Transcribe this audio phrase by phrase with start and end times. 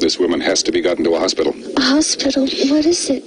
[0.00, 1.54] This woman has to be gotten to a hospital.
[1.76, 2.42] A hospital?
[2.42, 3.22] What is it?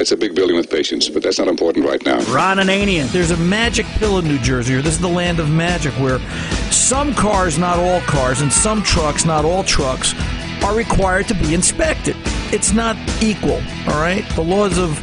[0.00, 2.18] It's a big building with patients, but that's not important right now.
[2.32, 3.10] Ron Ananian.
[3.10, 6.20] There's a magic pill in New Jersey, or this is the land of magic, where
[6.70, 10.14] some cars, not all cars, and some trucks, not all trucks,
[10.62, 12.16] are required to be inspected.
[12.52, 14.24] It's not equal, all right?
[14.36, 14.98] The laws of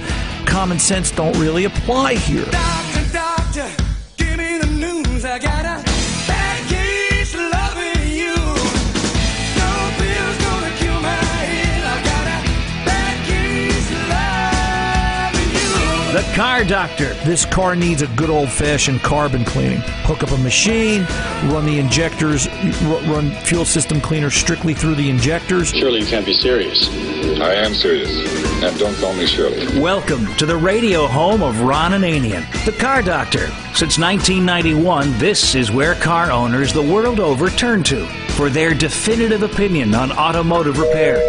[0.45, 2.45] common sense don't really apply here.
[2.45, 3.89] Doctor, doctor,
[16.11, 17.13] The Car Doctor.
[17.23, 19.81] This car needs a good old fashioned carbon cleaning.
[20.05, 21.03] Hook up a machine,
[21.51, 22.47] run the injectors,
[22.81, 25.69] ru- run fuel system cleaner strictly through the injectors.
[25.69, 26.89] Surely you can't be serious.
[27.39, 28.09] I am serious.
[28.61, 29.79] And don't call me Shirley.
[29.79, 33.47] Welcome to the radio home of Ron Ananian, the car doctor.
[33.73, 38.05] Since 1991, this is where car owners the world over turn to
[38.35, 41.19] for their definitive opinion on automotive repair.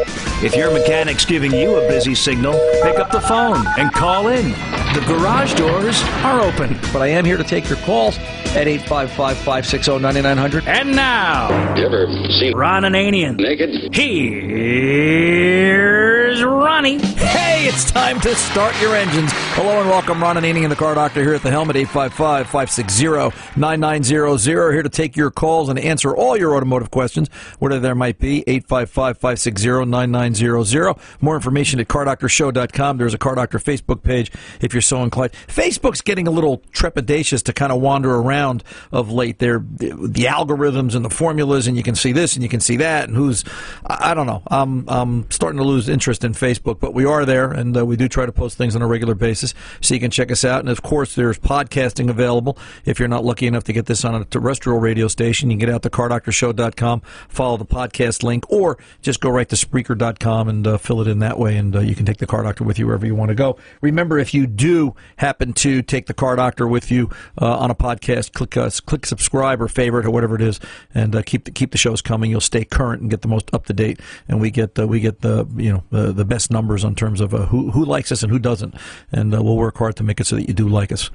[0.43, 4.51] If your mechanic's giving you a busy signal, pick up the phone and call in.
[4.95, 6.77] The garage doors are open.
[6.93, 8.19] But I am here to take your calls
[8.57, 10.67] at 855 560 9900.
[10.67, 13.37] And now, You ever seen Ron Ananian.
[13.37, 13.95] naked?
[13.95, 16.99] Here's Ronnie.
[17.21, 19.31] Hey, it's time to start your engines.
[19.53, 24.73] Hello and welcome, Ron Ananian and the Car Doctor here at the helmet, 855-560-9900.
[24.73, 28.43] Here to take your calls and answer all your automotive questions, whatever there might be,
[28.45, 30.99] 855-560-9900.
[31.21, 32.97] More information at cardoctorshow.com.
[32.97, 34.33] There's a Car Doctor Facebook page
[34.63, 35.33] if you're so inclined.
[35.47, 39.41] Facebook's getting a little trepidatious to kind of wander around of late.
[39.41, 42.79] They're, the algorithms and the formulas, and you can see this and you can see
[42.79, 43.45] that, and who's,
[43.87, 44.43] I, I don't know.
[44.47, 47.97] I'm, I'm starting to lose interest in Facebook, but we are there, and uh, we
[47.97, 50.61] do try to post things on a regular basis, so you can check us out.
[50.61, 52.57] And of course, there's podcasting available.
[52.85, 55.67] If you're not lucky enough to get this on a terrestrial radio station, you can
[55.67, 60.67] get out to cardoctorshow.com, follow the podcast link, or just go right to Spreaker.com and
[60.67, 62.79] uh, fill it in that way, and uh, you can take the Car Doctor with
[62.79, 63.59] you wherever you want to go.
[63.81, 67.75] Remember, if you do happen to take the Car Doctor with you uh, on a
[67.75, 70.61] podcast, click uh, click subscribe or favorite or whatever it is,
[70.95, 72.31] and uh, keep the, keep the shows coming.
[72.31, 75.01] You'll stay current and get the most up to date, and we get uh, we
[75.01, 78.13] get the you know the, the best numbers in terms of uh, who who likes
[78.13, 78.75] us and who doesn't,
[79.11, 81.11] and uh, we'll work hard to make it so that you do like us.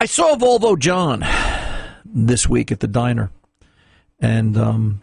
[0.00, 1.24] I saw Volvo John
[2.04, 3.30] this week at the diner,
[4.18, 5.00] and um,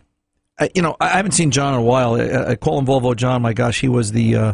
[0.59, 2.15] I, you know I haven't seen John in a while.
[2.15, 3.41] I, I call him Volvo John.
[3.41, 4.53] My gosh, he was the uh,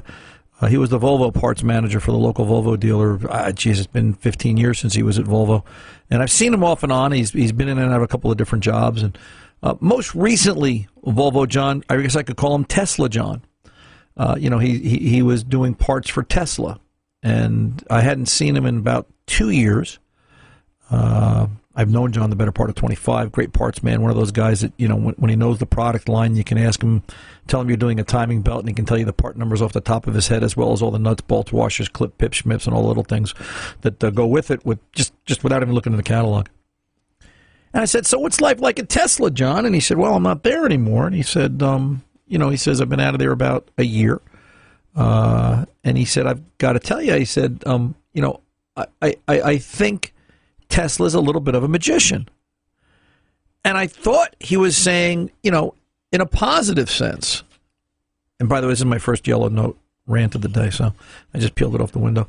[0.61, 3.19] uh, he was the Volvo parts manager for the local Volvo dealer.
[3.29, 5.63] Uh, geez, it's been 15 years since he was at Volvo,
[6.09, 7.11] and I've seen him off and on.
[7.11, 9.17] He's he's been in and out of a couple of different jobs, and
[9.63, 11.83] uh, most recently, Volvo John.
[11.89, 13.41] I guess I could call him Tesla John.
[14.15, 16.79] Uh, you know, he, he he was doing parts for Tesla,
[17.21, 19.99] and I hadn't seen him in about two years.
[20.91, 23.31] Uh, I've known John the better part of 25.
[23.31, 24.01] Great parts man.
[24.01, 26.43] One of those guys that, you know, when, when he knows the product line, you
[26.43, 27.01] can ask him,
[27.47, 29.61] tell him you're doing a timing belt, and he can tell you the part numbers
[29.61, 32.19] off the top of his head, as well as all the nuts, bolts, washers, clip,
[32.19, 33.33] pip, schmips, and all the little things
[33.81, 36.47] that uh, go with it, with just, just without even looking in the catalog.
[37.73, 39.65] And I said, So what's life like at Tesla, John?
[39.65, 41.07] And he said, Well, I'm not there anymore.
[41.07, 43.83] And he said, um, You know, he says, I've been out of there about a
[43.83, 44.19] year.
[44.95, 48.41] Uh, and he said, I've got to tell you, he said, um, You know,
[48.75, 50.15] I, I, I think
[50.67, 52.27] Tesla's a little bit of a magician.
[53.63, 55.75] And I thought he was saying, you know,
[56.11, 57.43] in a positive sense.
[58.39, 59.77] And by the way, this is my first yellow note
[60.07, 60.91] rant of the day, so
[61.35, 62.27] I just peeled it off the window.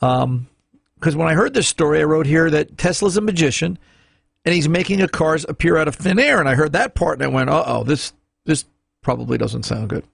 [0.00, 3.78] Because when I heard this story, I wrote here that Tesla's a magician
[4.44, 6.40] and he's making a cars appear out of thin air.
[6.40, 8.12] And I heard that part and I went, uh oh, this,
[8.46, 8.64] this
[9.04, 10.04] probably doesn't sound good.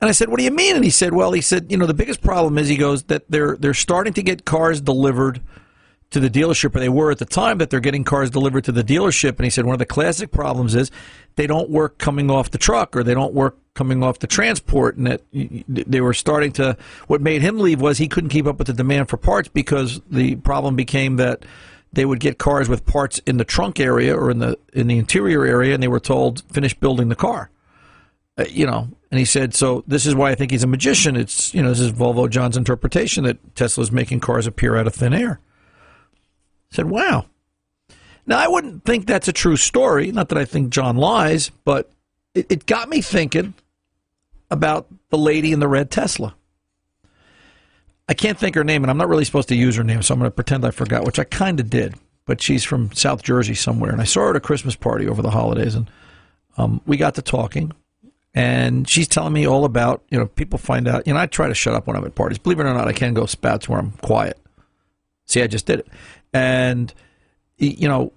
[0.00, 1.86] And I said, "What do you mean?" And he said, "Well, he said, you know,
[1.86, 5.40] the biggest problem is he goes that they're they're starting to get cars delivered
[6.10, 8.72] to the dealership, or they were at the time that they're getting cars delivered to
[8.72, 10.90] the dealership." And he said one of the classic problems is
[11.36, 14.96] they don't work coming off the truck, or they don't work coming off the transport,
[14.96, 16.76] and that they were starting to.
[17.06, 20.02] What made him leave was he couldn't keep up with the demand for parts because
[20.10, 21.46] the problem became that
[21.96, 24.98] they would get cars with parts in the trunk area or in the in the
[24.98, 27.50] interior area, and they were told finish building the car.
[28.38, 31.16] Uh, you know, and he said, so this is why I think he's a magician.
[31.16, 34.94] It's, you know, this is Volvo John's interpretation that Tesla's making cars appear out of
[34.94, 35.40] thin air.
[36.70, 37.24] I said, wow.
[38.26, 40.12] Now, I wouldn't think that's a true story.
[40.12, 41.90] Not that I think John lies, but
[42.34, 43.54] it, it got me thinking
[44.50, 46.36] about the lady in the red Tesla.
[48.08, 50.14] I can't think her name, and I'm not really supposed to use her name, so
[50.14, 51.94] I'm going to pretend I forgot, which I kind of did.
[52.24, 55.22] But she's from South Jersey somewhere, and I saw her at a Christmas party over
[55.22, 55.90] the holidays, and
[56.56, 57.72] um, we got to talking
[58.36, 61.48] and she's telling me all about you know people find out you know I try
[61.48, 62.38] to shut up when I'm at parties.
[62.38, 64.38] Believe it or not, I can go spouts where I'm quiet.
[65.24, 65.88] See, I just did it,
[66.32, 66.92] and
[67.56, 68.12] you know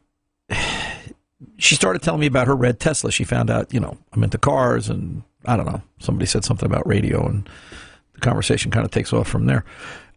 [1.58, 3.12] she started telling me about her red Tesla.
[3.12, 5.82] She found out, you know, I'm into cars, and I don't know.
[6.00, 7.50] Somebody said something about radio, and
[8.20, 9.66] conversation kind of takes off from there.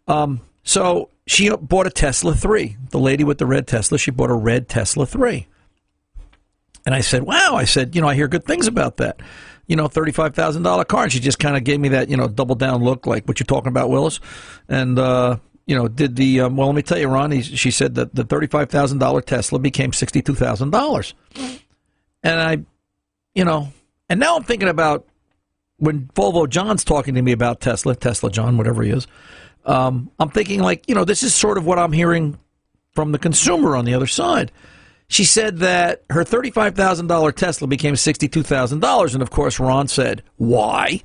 [0.08, 2.76] Um, so she bought a Tesla 3.
[2.90, 5.46] The lady with the red Tesla, she bought a red Tesla 3.
[6.84, 7.54] And I said, wow.
[7.54, 9.20] I said, you know, I hear good things about that.
[9.66, 11.04] You know, $35,000 car.
[11.04, 13.38] And she just kind of gave me that, you know, double down look like what
[13.38, 14.20] you're talking about, Willis.
[14.68, 17.70] And, uh, you know, did the, um, well, let me tell you, Ron, he, she
[17.70, 21.14] said that the $35,000 Tesla became $62,000.
[22.24, 22.58] And I,
[23.34, 23.72] you know,
[24.08, 25.06] and now I'm thinking about
[25.82, 29.08] when Volvo John's talking to me about Tesla, Tesla John, whatever he is,
[29.64, 32.38] um, I'm thinking like, you know, this is sort of what I'm hearing
[32.92, 34.52] from the consumer on the other side.
[35.08, 39.12] She said that her $35,000 Tesla became $62,000.
[39.12, 41.02] And of course, Ron said, why?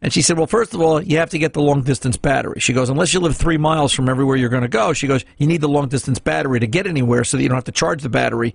[0.00, 2.60] And she said, well, first of all, you have to get the long distance battery.
[2.60, 5.22] She goes, unless you live three miles from everywhere you're going to go, she goes,
[5.36, 7.72] you need the long distance battery to get anywhere so that you don't have to
[7.72, 8.54] charge the battery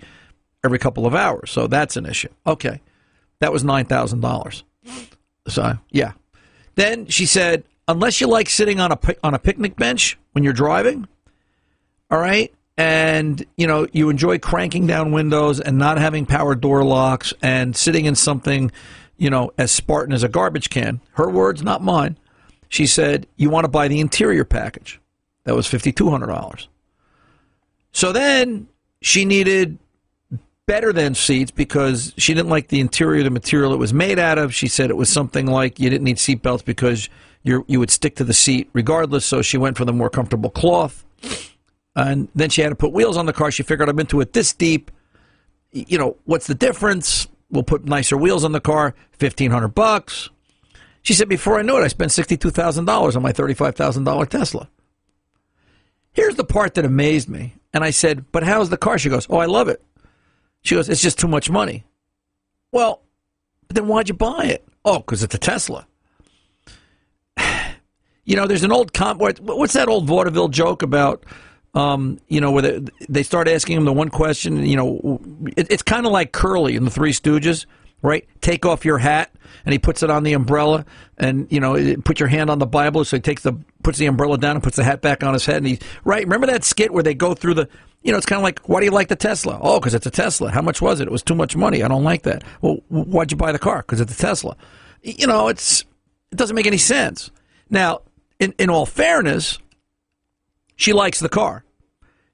[0.64, 1.52] every couple of hours.
[1.52, 2.30] So that's an issue.
[2.48, 2.82] Okay.
[3.40, 4.64] That was $9,000.
[5.48, 6.14] So, yeah.
[6.76, 10.54] Then she said, unless you like sitting on a on a picnic bench when you're
[10.54, 11.08] driving,
[12.10, 16.84] all right, and you know you enjoy cranking down windows and not having power door
[16.84, 18.72] locks and sitting in something,
[19.18, 21.02] you know, as Spartan as a garbage can.
[21.14, 22.18] Her words, not mine.
[22.70, 25.00] She said you want to buy the interior package.
[25.44, 26.70] That was fifty two hundred dollars.
[27.92, 28.68] So then
[29.02, 29.78] she needed
[30.66, 34.38] better than seats because she didn't like the interior, the material it was made out
[34.38, 34.54] of.
[34.54, 37.10] She said it was something like you didn't need seatbelts because
[37.44, 39.26] you you would stick to the seat regardless.
[39.26, 41.06] So she went for the more comfortable cloth.
[41.96, 43.52] And then she had to put wheels on the car.
[43.52, 44.90] She figured I'm into it this deep.
[45.72, 47.28] You know, what's the difference?
[47.52, 50.30] We'll put nicer wheels on the car, fifteen hundred bucks.
[51.04, 53.54] She said before I knew it, I spent sixty two thousand dollars on my thirty
[53.54, 54.70] five thousand dollar Tesla.
[56.14, 57.56] Here's the part that amazed me.
[57.74, 58.98] And I said, But how's the car?
[58.98, 59.84] She goes, Oh, I love it.
[60.64, 61.84] She goes, It's just too much money.
[62.72, 63.02] Well,
[63.70, 64.68] then why'd you buy it?
[64.84, 65.88] Oh, because it's a Tesla.
[68.26, 69.20] You know, there's an old comp.
[69.20, 71.26] What's that old vaudeville joke about?
[71.74, 72.80] Um, you know, where they,
[73.10, 74.66] they start asking him the one question.
[74.66, 75.20] You know,
[75.58, 77.66] it, it's kind of like Curly in the Three Stooges,
[78.02, 78.26] right?
[78.40, 79.30] Take off your hat,
[79.66, 80.86] and he puts it on the umbrella,
[81.18, 83.04] and you know, put your hand on the Bible.
[83.04, 85.46] So he takes the puts the umbrella down and puts the hat back on his
[85.46, 86.24] head, and he right.
[86.24, 87.70] Remember that skit where they go through the.
[88.04, 89.58] You know, it's kind of like, why do you like the Tesla?
[89.62, 90.52] Oh, because it's a Tesla.
[90.52, 91.08] How much was it?
[91.08, 91.84] It was too much money.
[91.84, 92.44] I don't like that.
[92.62, 93.78] Well, why'd you buy the car?
[93.78, 94.58] Because it's a Tesla.
[95.02, 95.82] You know, it's
[96.32, 97.32] it doesn't make any sense.
[97.70, 98.02] Now,
[98.40, 99.58] in in all fairness,
[100.76, 101.64] she likes the car.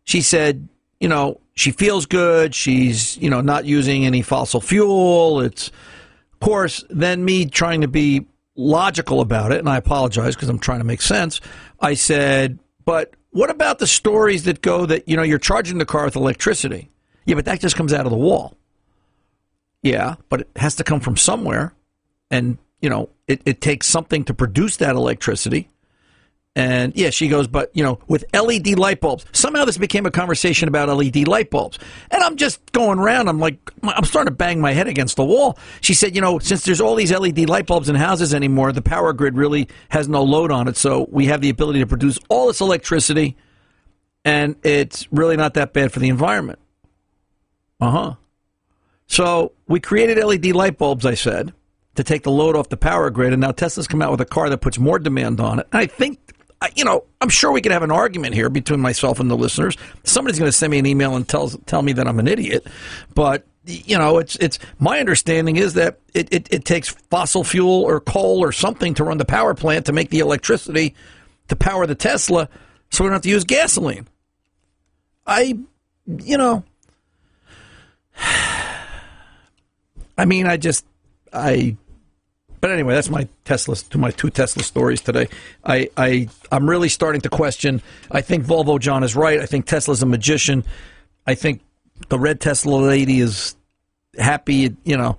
[0.03, 0.67] She said,
[0.99, 2.55] you know, she feels good.
[2.55, 5.41] She's, you know, not using any fossil fuel.
[5.41, 8.25] It's, of course, then me trying to be
[8.55, 11.41] logical about it, and I apologize because I'm trying to make sense.
[11.79, 15.85] I said, but what about the stories that go that, you know, you're charging the
[15.85, 16.89] car with electricity?
[17.25, 18.57] Yeah, but that just comes out of the wall.
[19.83, 21.73] Yeah, but it has to come from somewhere.
[22.31, 25.69] And, you know, it, it takes something to produce that electricity.
[26.55, 30.11] And yeah, she goes, but you know, with LED light bulbs, somehow this became a
[30.11, 31.79] conversation about LED light bulbs.
[32.11, 33.29] And I'm just going around.
[33.29, 35.57] I'm like, I'm starting to bang my head against the wall.
[35.81, 38.81] She said, you know, since there's all these LED light bulbs in houses anymore, the
[38.81, 40.75] power grid really has no load on it.
[40.75, 43.37] So we have the ability to produce all this electricity,
[44.25, 46.59] and it's really not that bad for the environment.
[47.79, 48.15] Uh huh.
[49.07, 51.53] So we created LED light bulbs, I said,
[51.95, 54.25] to take the load off the power grid, and now Tesla's come out with a
[54.25, 55.67] car that puts more demand on it.
[55.71, 56.19] And I think,
[56.75, 59.77] you know, I'm sure we could have an argument here between myself and the listeners.
[60.03, 62.67] Somebody's going to send me an email and tell tell me that I'm an idiot,
[63.15, 67.83] but you know, it's it's my understanding is that it, it, it takes fossil fuel
[67.83, 70.95] or coal or something to run the power plant to make the electricity
[71.47, 72.49] to power the Tesla,
[72.89, 74.07] so we don't have to use gasoline.
[75.25, 75.57] I,
[76.07, 76.63] you know,
[80.17, 80.85] I mean, I just,
[81.31, 81.77] I,
[82.61, 85.27] but anyway, that's my Tesla, to my two Tesla stories today.
[85.63, 87.81] I, I, I'm really starting to question.
[88.11, 89.39] I think Volvo John is right.
[89.39, 90.65] I think Tesla's a magician.
[91.25, 91.61] I think
[92.09, 93.55] the red Tesla lady is
[94.17, 94.75] happy.
[94.83, 95.17] You know,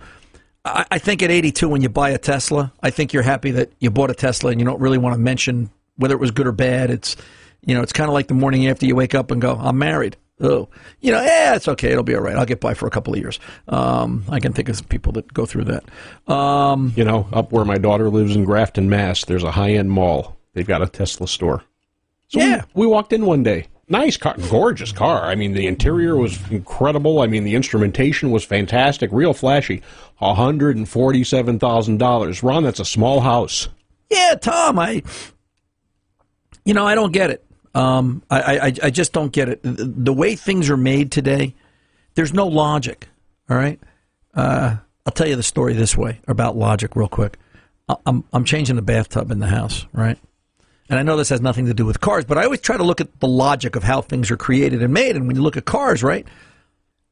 [0.65, 3.73] I, I think at 82, when you buy a Tesla, I think you're happy that
[3.79, 6.47] you bought a Tesla and you don't really want to mention whether it was good
[6.47, 6.91] or bad.
[6.91, 7.17] It's,
[7.65, 9.79] you know, it's kind of like the morning after you wake up and go, I'm
[9.79, 10.17] married.
[10.43, 10.69] Oh,
[11.01, 11.91] you know, yeah, it's okay.
[11.91, 12.35] It'll be all right.
[12.37, 13.39] I'll get by for a couple of years.
[13.69, 16.33] Um, I can think of some people that go through that.
[16.33, 19.91] Um, You know, up where my daughter lives in Grafton, Mass, there's a high end
[19.91, 20.39] mall.
[20.55, 21.63] They've got a Tesla store.
[22.29, 22.63] So we- Yeah.
[22.75, 23.67] we, walked in one day.
[23.89, 25.25] Nice car, gorgeous car.
[25.25, 27.21] I mean, the interior was incredible.
[27.21, 29.83] I mean, the instrumentation was fantastic, real flashy.
[30.21, 32.43] hundred and forty-seven thousand dollars.
[32.43, 33.69] Ron, that's a small house.
[34.09, 35.03] Yeah, Tom, I,
[36.65, 37.45] you know, I don't get it.
[37.75, 39.61] Um, I, I, I just don't get it.
[39.62, 41.55] The, way things are made today,
[42.15, 43.09] there's no logic.
[43.49, 43.79] All right.
[44.35, 47.39] Uh, I'll tell you the story this way about logic, real quick.
[48.07, 50.19] I'm I'm changing the bathtub in the house, right?
[50.89, 52.83] And I know this has nothing to do with cars, but I always try to
[52.83, 55.17] look at the logic of how things are created and made.
[55.17, 56.27] And when you look at cars, right,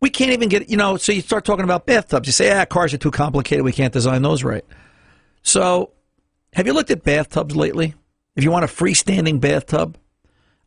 [0.01, 2.27] we can't even get, you know, so you start talking about bathtubs.
[2.27, 3.65] You say, ah, cars are too complicated.
[3.65, 4.65] We can't design those right.
[5.43, 5.93] So,
[6.55, 7.95] have you looked at bathtubs lately?
[8.35, 9.97] If you want a freestanding bathtub,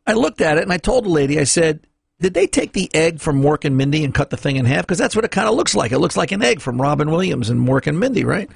[0.06, 1.86] I looked at it and I told the lady, I said,
[2.20, 4.84] did they take the egg from Mork and Mindy and cut the thing in half?
[4.86, 5.92] Because that's what it kind of looks like.
[5.92, 8.48] It looks like an egg from Robin Williams and Mork and Mindy, right?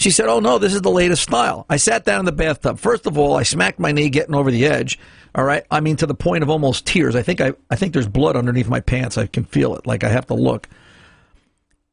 [0.00, 2.78] She said, "Oh no, this is the latest style." I sat down in the bathtub.
[2.78, 4.98] First of all, I smacked my knee getting over the edge.
[5.34, 7.14] All right, I mean to the point of almost tears.
[7.14, 9.18] I think I, I think there's blood underneath my pants.
[9.18, 9.86] I can feel it.
[9.86, 10.70] Like I have to look.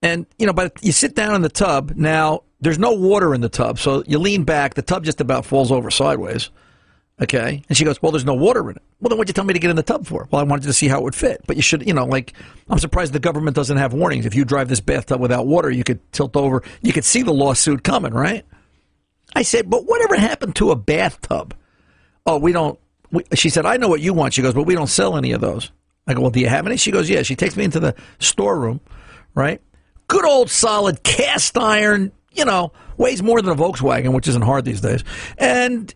[0.01, 1.93] And you know, but you sit down in the tub.
[1.97, 4.75] Now there's no water in the tub, so you lean back.
[4.75, 6.49] The tub just about falls over sideways.
[7.19, 7.63] Okay.
[7.67, 8.81] And she goes, Well, there's no water in it.
[9.01, 10.27] Well, then what'd you tell me to get in the tub for?
[10.31, 11.41] Well, I wanted to see how it would fit.
[11.47, 12.33] But you should, you know, like,
[12.69, 14.25] I'm surprised the government doesn't have warnings.
[14.25, 16.61] If you drive this bathtub without water, you could tilt over.
[16.81, 18.45] You could see the lawsuit coming, right?
[19.35, 21.55] I said, But whatever happened to a bathtub?
[22.25, 22.79] Oh, we don't.
[23.11, 24.33] We, she said, I know what you want.
[24.33, 25.71] She goes, But we don't sell any of those.
[26.05, 26.77] I go, Well, do you have any?
[26.77, 27.23] She goes, Yeah.
[27.23, 28.79] She takes me into the storeroom,
[29.33, 29.59] right?
[30.07, 34.65] Good old solid cast iron, you know, weighs more than a Volkswagen, which isn't hard
[34.65, 35.03] these days.
[35.37, 35.93] And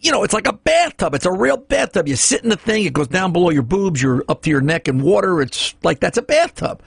[0.00, 1.14] you know, it's like a bathtub.
[1.14, 2.08] It's a real bathtub.
[2.08, 4.60] You sit in the thing, it goes down below your boobs, you're up to your
[4.60, 5.40] neck in water.
[5.40, 6.82] It's like that's a bathtub.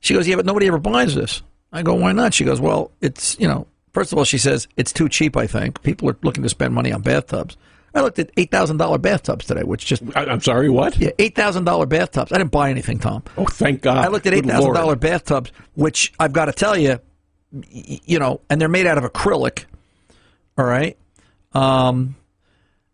[0.00, 1.42] She goes, Yeah, but nobody ever buys this.
[1.72, 2.34] I go, Why not?
[2.34, 5.46] She goes, Well, it's, you know, first of all, she says, it's too cheap, I
[5.46, 5.82] think.
[5.82, 7.56] People are looking to spend money on bathtubs.
[7.94, 10.96] I looked at $8,000 bathtubs today, which just, I, I'm sorry, what?
[10.96, 12.32] yeah, $8,000 bathtubs.
[12.32, 13.22] I didn't buy anything, Tom.
[13.36, 13.98] Oh, thank God.
[13.98, 17.00] I looked at $8,000 bathtubs, which I've got to tell you,
[17.70, 19.66] you know, and they're made out of acrylic.
[20.56, 20.96] All right.
[21.52, 22.16] Um,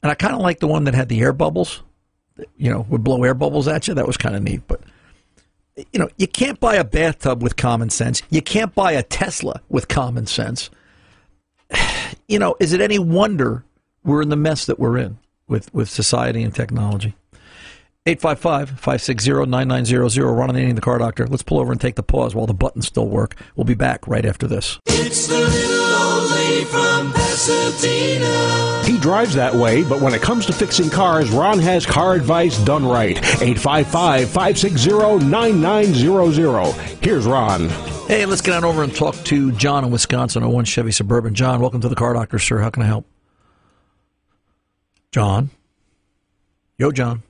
[0.02, 1.82] and I kind of like the one that had the air bubbles,
[2.56, 3.94] you know, would blow air bubbles at you.
[3.94, 4.62] That was kind of neat.
[4.68, 4.80] But,
[5.92, 8.22] you know, you can't buy a bathtub with common sense.
[8.30, 10.70] You can't buy a Tesla with common sense.
[12.30, 13.64] You know, is it any wonder
[14.04, 17.14] we're in the mess that we're in with, with society and technology?
[18.06, 20.36] 855-560-9900.
[20.36, 21.26] Ron Ananian, the car doctor.
[21.26, 23.36] Let's pull over and take the pause while the buttons still work.
[23.56, 24.78] We'll be back right after this.
[24.86, 28.82] It's the little old lady from Pasadena.
[29.00, 32.84] Drives that way, but when it comes to fixing cars, Ron has car advice done
[32.84, 33.16] right.
[33.16, 36.72] 855 560 9900.
[37.02, 37.68] Here's Ron.
[38.08, 41.34] Hey, let's get on over and talk to John in Wisconsin, 01 Chevy Suburban.
[41.34, 42.58] John, welcome to the car doctor, sir.
[42.58, 43.06] How can I help?
[45.12, 45.50] John?
[46.76, 47.22] Yo, John.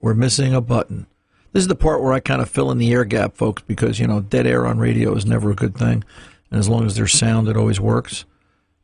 [0.00, 1.06] We're missing a button.
[1.52, 4.00] This is the part where I kind of fill in the air gap, folks, because,
[4.00, 6.02] you know, dead air on radio is never a good thing.
[6.50, 8.24] And as long as there's sound, it always works.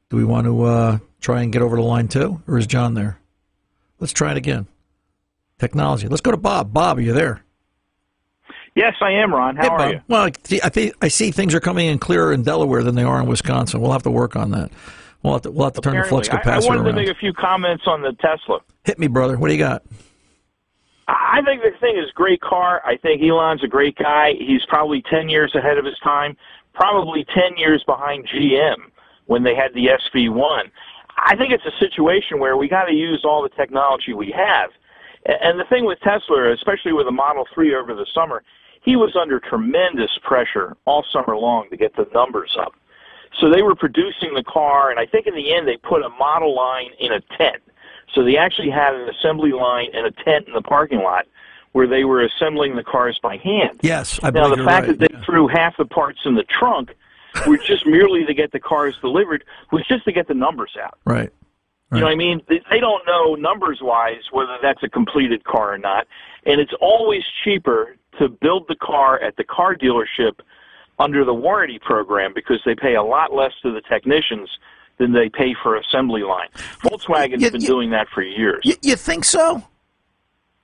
[0.08, 2.94] Do we want to uh, try and get over to line two, or is John
[2.94, 3.18] there?
[3.98, 4.66] Let's try it again.
[5.58, 6.08] Technology.
[6.08, 6.72] Let's go to Bob.
[6.72, 7.42] Bob, are you there?
[8.74, 9.56] Yes, I am, Ron.
[9.56, 9.92] How Hey, are Bob.
[9.92, 10.00] you?
[10.08, 12.94] Well, I thi- I, think I see things are coming in clearer in Delaware than
[12.94, 13.80] they are in Wisconsin.
[13.80, 14.70] We'll have to work on that.
[15.22, 16.94] We'll have to, we'll have to turn the flux capacitor I, I wanted around.
[16.94, 18.60] to make a few comments on the Tesla.
[18.84, 19.36] Hit me, brother.
[19.36, 19.82] What do you got?
[21.08, 22.80] I I think the thing is great car.
[22.84, 24.34] I think Elon's a great guy.
[24.38, 26.36] He's probably 10 years ahead of his time,
[26.74, 28.76] probably 10 years behind GM
[29.26, 30.70] when they had the EV1.
[31.24, 34.70] I think it's a situation where we got to use all the technology we have.
[35.26, 38.42] And the thing with Tesla, especially with the Model 3 over the summer,
[38.82, 42.72] he was under tremendous pressure all summer long to get the numbers up.
[43.38, 46.08] So they were producing the car, and I think in the end they put a
[46.08, 47.62] model line in a tent.
[48.14, 51.26] So they actually had an assembly line and a tent in the parking lot
[51.72, 53.78] where they were assembling the cars by hand.
[53.82, 54.98] Yes, I Now believe the you're fact right.
[54.98, 56.90] that they threw half the parts in the trunk
[57.46, 60.98] were just merely to get the cars delivered was just to get the numbers out.
[61.04, 61.30] right.
[61.92, 62.40] You know what I mean?
[62.48, 66.06] They, they don't know numbers wise whether that's a completed car or not.
[66.46, 70.38] And it's always cheaper to build the car at the car dealership
[71.00, 74.48] under the warranty program because they pay a lot less to the technicians
[74.98, 76.48] than they pay for assembly line.
[76.84, 78.60] Volkswagen's You- been you- doing that for years.
[78.64, 79.64] You, you think so?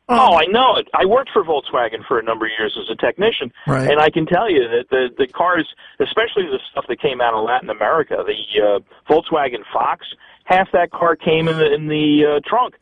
[0.08, 0.86] Oh, I know it.
[0.94, 3.90] I worked for Volkswagen for a number of years as a technician, Right.
[3.90, 5.66] and I can tell you that the the cars,
[5.98, 8.78] especially the stuff that came out of Latin America, the uh,
[9.12, 10.06] Volkswagen Fox,
[10.44, 12.74] half that car came in the in the uh, trunk.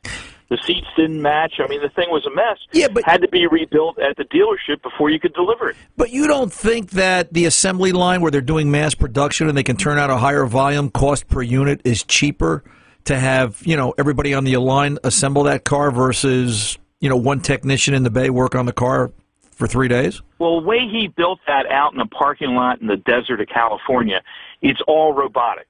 [0.51, 1.55] The seats didn't match.
[1.59, 2.59] I mean, the thing was a mess.
[2.75, 5.77] Yeah, but- had to be rebuilt at the dealership before you could deliver it.
[5.97, 9.63] But you don't think that the assembly line where they're doing mass production and they
[9.63, 12.63] can turn out a higher volume cost per unit is cheaper
[13.05, 17.39] to have, you know, everybody on the line assemble that car versus, you know, one
[17.39, 19.13] technician in the bay work on the car
[19.51, 20.23] for three days?
[20.39, 23.49] Well, the way he built that out in a parking lot in the desert of
[23.49, 24.23] California,
[24.63, 25.67] it's all robotic.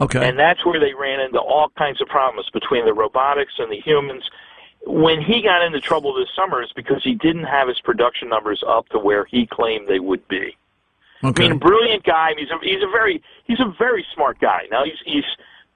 [0.00, 0.28] Okay.
[0.28, 3.80] And that's where they ran into all kinds of problems between the robotics and the
[3.80, 4.28] humans.
[4.86, 8.62] when he got into trouble this summer is because he didn't have his production numbers
[8.66, 10.56] up to where he claimed they would be.
[11.22, 11.44] Okay.
[11.44, 12.32] I mean, a brilliant guy.
[12.36, 14.66] He's a he's a very he's a very smart guy.
[14.70, 15.24] Now he's he's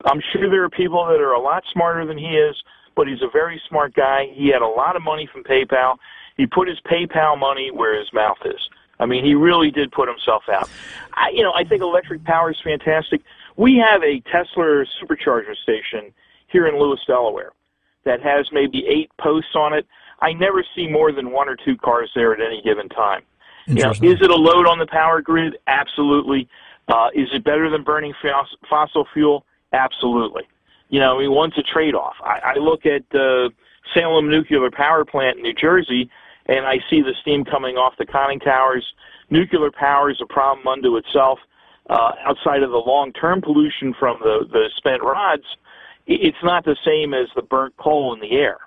[0.04, 2.56] I'm sure there are people that are a lot smarter than he is,
[2.98, 4.26] but he's a very smart guy.
[4.34, 5.98] He had a lot of money from PayPal.
[6.36, 8.58] He put his PayPal money where his mouth is.
[8.98, 10.68] I mean, he really did put himself out.
[11.14, 13.22] I, you know, I think electric power is fantastic.
[13.56, 16.12] We have a Tesla supercharger station
[16.48, 17.52] here in Lewes, Delaware,
[18.02, 19.86] that has maybe eight posts on it.
[20.20, 23.22] I never see more than one or two cars there at any given time.
[23.68, 25.56] You know, is it a load on the power grid?
[25.68, 26.48] Absolutely.
[26.88, 28.12] Uh, is it better than burning
[28.68, 29.44] fossil fuel?
[29.72, 30.42] Absolutely.
[30.88, 32.14] You know, I mean, one's a trade-off.
[32.22, 33.50] I, I look at uh,
[33.94, 36.10] Salem Nuclear Power Plant in New Jersey,
[36.46, 38.84] and I see the steam coming off the conning towers.
[39.30, 41.38] Nuclear power is a problem unto itself.
[41.90, 45.67] Uh, outside of the long-term pollution from the, the spent rods, i-
[46.08, 48.58] it's not the same as the burnt coal in the air.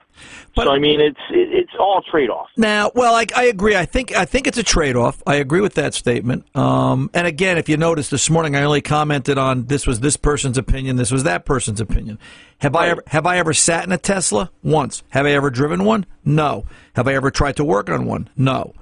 [0.56, 2.50] But- so I mean, it's it's all trade-off.
[2.58, 3.76] Now, well, I, I agree.
[3.76, 5.24] I think I think it's a trade-off.
[5.26, 6.46] I agree with that statement.
[6.56, 10.18] Um, and again, if you notice this morning, I only commented on this was this
[10.18, 12.20] person's opinion, this was that person's opinion.
[12.60, 15.02] Have I ever have I ever sat in a Tesla once?
[15.10, 16.06] Have I ever driven one?
[16.26, 16.66] No.
[16.96, 18.30] Have I ever tried to work on one?
[18.36, 18.74] No.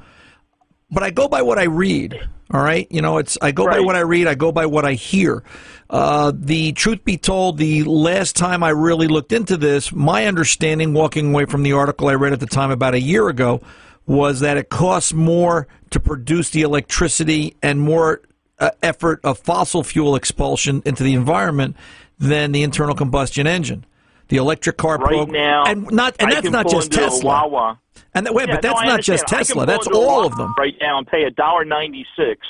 [0.92, 2.28] But I go by what I read.
[2.52, 4.28] All right, you know, it's I go by what I read.
[4.28, 5.44] I go by what I hear.
[5.88, 10.94] Uh, the truth be told, the last time I really looked into this, my understanding,
[10.94, 13.62] walking away from the article I read at the time about a year ago,
[14.08, 18.22] was that it costs more to produce the electricity and more
[18.58, 21.76] uh, effort of fossil fuel expulsion into the environment
[22.18, 23.86] than the internal combustion engine.
[24.30, 27.26] The electric car Right program, now, and not, and I that's not just Tesla.
[27.26, 27.80] Wawa.
[28.14, 29.34] And that, wait, Yeah, but that's no, not just understand.
[29.34, 29.66] I can Tesla.
[29.66, 30.54] That's all of them.
[30.58, 32.48] right now and pay a dollar ninety six,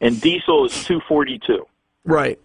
[0.00, 1.66] and diesel is two forty two.
[2.04, 2.38] Right.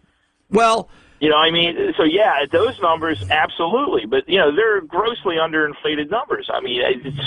[0.51, 5.35] Well, You know, I mean, so yeah, those numbers, absolutely, but you know, they're grossly
[5.35, 6.49] underinflated numbers.
[6.53, 7.17] I mean, it's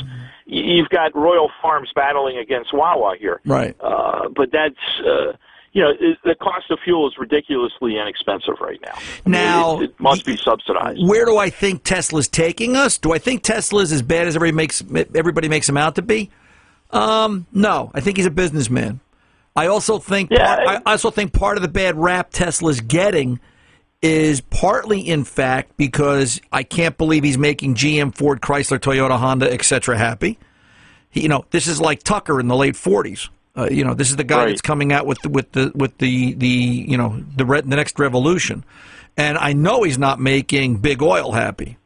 [0.46, 3.76] you've got Royal Farms battling against Wawa here, right.
[3.80, 4.76] uh, but that's.
[5.06, 5.32] Uh,
[5.72, 8.94] you know, it, the cost of fuel is ridiculously inexpensive right now.
[8.94, 11.00] I mean, Now, it, it must be subsidized.
[11.06, 12.98] Where do I think Tesla's taking us?
[12.98, 14.82] Do I think Tesla's as bad as everybody makes
[15.14, 16.30] everybody makes him out to be?
[16.90, 19.00] Um, no, I think he's a businessman.
[19.54, 22.80] I also think Yeah, part, I- I also think part of the bad rap Tesla's
[22.80, 23.40] getting
[24.00, 29.52] is partly in fact because I can't believe he's making GM, Ford, Chrysler, Toyota, Honda,
[29.52, 29.98] etc.
[29.98, 30.38] happy.
[31.10, 33.28] He, you know, this is like Tucker in the late '40s.
[33.56, 34.48] Uh, you know, this is the guy Right.
[34.48, 37.76] that's coming out with the, with the with the the you know the re- the
[37.76, 38.64] next revolution,
[39.16, 41.76] and I know he's not making big oil happy.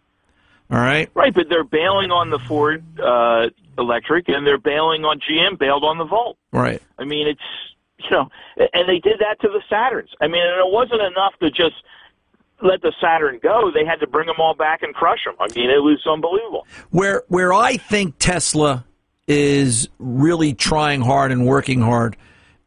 [0.71, 3.49] All right, Right, but they're bailing on the Ford uh,
[3.79, 6.39] electric, and they're bailing on GM, bailed on the Volt.
[6.51, 6.81] right.
[6.99, 7.41] I mean, it's
[7.99, 8.29] you know,
[8.73, 10.09] and they did that to the Saturns.
[10.21, 11.75] I mean, and it wasn't enough to just
[12.63, 13.71] let the Saturn go.
[13.73, 15.35] They had to bring them all back and crush them.
[15.41, 16.67] I mean, it was unbelievable.
[16.91, 18.85] Where where I think Tesla
[19.29, 22.17] is really trying hard and working hard,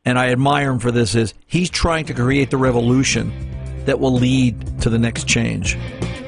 [0.05, 3.31] and I admire him for this, is he's trying to create the revolution
[3.85, 5.77] that will lead to the next change,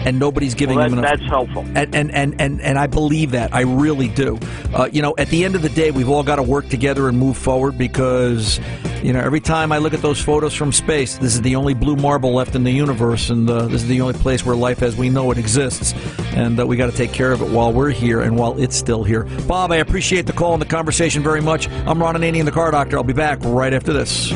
[0.08, 1.20] and nobody's giving Well, that, enough.
[1.20, 1.66] that's helpful.
[1.76, 4.40] and and and and, and I believe that I really do.
[4.74, 7.10] Uh, you know, at the end of the day, we've all got to work together
[7.10, 8.60] and move forward because,
[9.04, 11.74] you know, every time I look at those photos from space, this is the only
[11.74, 14.82] blue marble left in the universe, and uh, this is the only place where life
[14.82, 15.94] as we know it exists,
[16.34, 18.76] and uh, we got to take care of it while we're here and while it's
[18.78, 19.24] still here.
[19.48, 21.70] Bob, I appreciate the call and the conversation very much.
[21.70, 22.96] I'm Ron Ananian, the Car Doctor.
[22.98, 24.32] I'll be back right after this.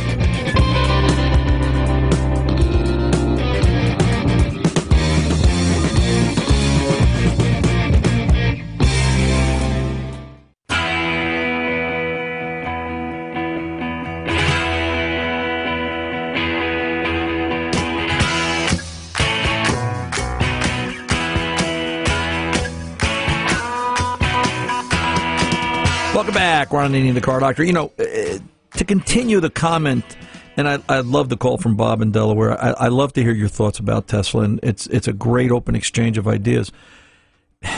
[26.71, 27.63] Welcome back, Ron the Car Doctor.
[27.63, 28.37] You know, uh,
[28.77, 30.05] to continue the comment,
[30.55, 32.57] and I, I love the call from Bob in Delaware.
[32.61, 35.75] I, I love to hear your thoughts about Tesla, and it's it's a great open
[35.75, 36.71] exchange of ideas.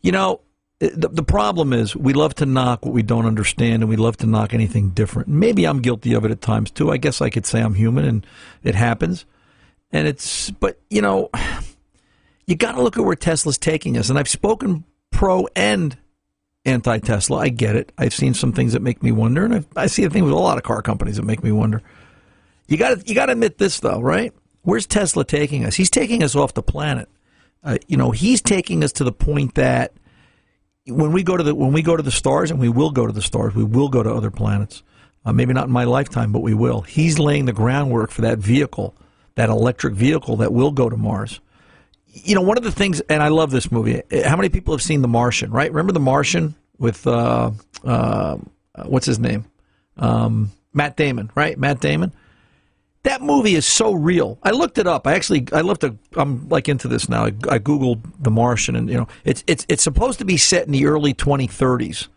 [0.00, 0.42] You know,
[0.78, 4.16] the, the problem is we love to knock what we don't understand, and we love
[4.18, 5.28] to knock anything different.
[5.28, 6.92] Maybe I'm guilty of it at times too.
[6.92, 8.26] I guess I could say I'm human, and
[8.62, 9.26] it happens.
[9.90, 11.30] And it's, but you know,
[12.46, 14.08] you got to look at where Tesla's taking us.
[14.08, 15.96] And I've spoken pro and
[16.64, 17.38] anti Tesla.
[17.38, 17.92] I get it.
[17.98, 20.32] I've seen some things that make me wonder, and I've, I see a thing with
[20.32, 21.82] a lot of car companies that make me wonder.
[22.66, 24.32] You got to you got to admit this though, right?
[24.62, 25.74] Where's Tesla taking us?
[25.74, 27.08] He's taking us off the planet.
[27.64, 29.92] Uh, you know, he's taking us to the point that
[30.86, 33.06] when we go to the when we go to the stars, and we will go
[33.06, 34.82] to the stars, we will go to other planets.
[35.24, 36.82] Uh, maybe not in my lifetime, but we will.
[36.82, 38.94] He's laying the groundwork for that vehicle,
[39.34, 41.40] that electric vehicle that will go to Mars
[42.24, 44.02] you know, one of the things, and I love this movie.
[44.24, 45.50] How many people have seen The Martian?
[45.50, 45.70] Right?
[45.70, 47.50] Remember The Martian with uh,
[47.84, 48.36] uh,
[48.84, 49.46] what's his name?
[49.96, 51.30] Um, Matt Damon.
[51.34, 51.58] Right?
[51.58, 52.12] Matt Damon.
[53.04, 54.38] That movie is so real.
[54.42, 55.06] I looked it up.
[55.06, 55.84] I actually I looked.
[55.84, 57.24] A, I'm like into this now.
[57.24, 60.66] I, I googled The Martian, and you know, it's it's it's supposed to be set
[60.66, 62.08] in the early 2030s.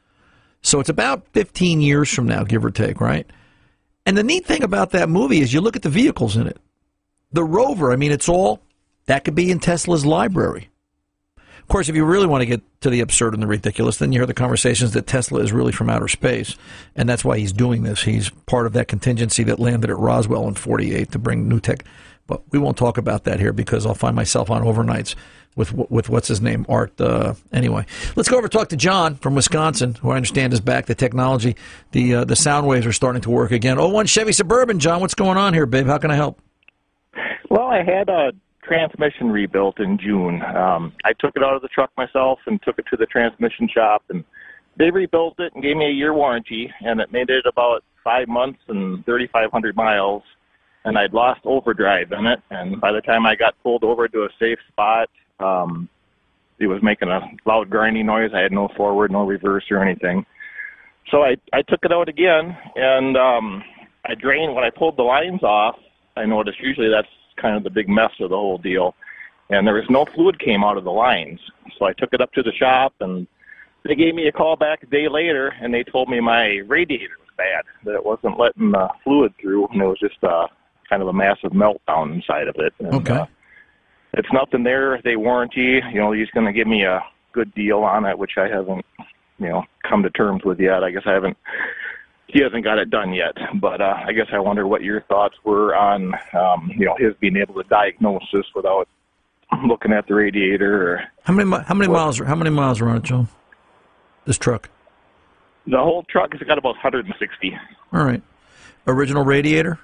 [0.61, 3.25] So it's about 15 years from now, give or take, right?
[4.05, 6.57] And the neat thing about that movie is you look at the vehicles in it.
[7.31, 8.61] The Rover, I mean, it's all
[9.05, 10.69] that could be in Tesla's library.
[11.37, 14.11] Of course, if you really want to get to the absurd and the ridiculous, then
[14.11, 16.57] you hear the conversations that Tesla is really from outer space,
[16.95, 18.03] and that's why he's doing this.
[18.03, 21.85] He's part of that contingency that landed at Roswell in 48 to bring new tech.
[22.27, 25.15] But we won't talk about that here because I'll find myself on overnights
[25.55, 26.99] with with what's his name, Art.
[26.99, 27.85] Uh, anyway,
[28.15, 30.85] let's go over and talk to John from Wisconsin, who I understand is back.
[30.85, 31.55] The technology,
[31.91, 33.77] the uh, the sound waves are starting to work again.
[33.79, 35.01] Oh, one Chevy Suburban, John.
[35.01, 35.87] What's going on here, babe?
[35.87, 36.41] How can I help?
[37.49, 38.31] Well, I had a
[38.63, 40.41] transmission rebuilt in June.
[40.43, 43.67] Um, I took it out of the truck myself and took it to the transmission
[43.73, 44.23] shop, and
[44.77, 48.27] they rebuilt it and gave me a year warranty, and it made it about five
[48.27, 50.23] months and 3,500 miles.
[50.83, 54.23] And I'd lost overdrive in it, and by the time I got pulled over to
[54.23, 55.87] a safe spot, um,
[56.59, 58.31] it was making a loud grinding noise.
[58.33, 60.25] I had no forward, no reverse, or anything.
[61.11, 63.63] So I I took it out again, and um,
[64.05, 65.75] I drained when I pulled the lines off.
[66.15, 67.07] I noticed usually that's
[67.41, 68.95] kind of the big mess of the whole deal.
[69.49, 71.39] And there was no fluid came out of the lines.
[71.77, 73.27] So I took it up to the shop and
[73.83, 77.15] they gave me a call back a day later and they told me my radiator
[77.19, 80.47] was bad, that it wasn't letting the fluid through and it was just uh,
[80.87, 82.73] kind of a massive meltdown inside of it.
[82.79, 83.13] And, Okay.
[83.13, 83.25] Uh,
[84.13, 85.01] it's nothing there.
[85.03, 87.01] They warranty, you know, he's going to give me a
[87.31, 88.85] good deal on it, which I haven't,
[89.39, 90.83] you know, come to terms with yet.
[90.83, 91.37] I guess I haven't
[92.33, 93.35] he hasn't got it done yet.
[93.55, 97.13] But uh, I guess I wonder what your thoughts were on, um, you know, his
[97.19, 98.87] being able to diagnose this without
[99.65, 100.93] looking at the radiator.
[100.93, 103.27] Or How many how many miles how many miles are on it, Joe?
[104.25, 104.69] This truck.
[105.67, 107.57] the whole truck has got about 160.
[107.93, 108.21] All right.
[108.87, 109.79] Original radiator.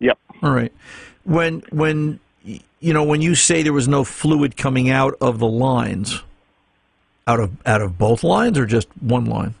[0.00, 0.18] Yep.
[0.42, 0.72] All right.
[1.24, 5.46] When when you know when you say there was no fluid coming out of the
[5.46, 6.22] lines,
[7.26, 9.54] out of out of both lines or just one line?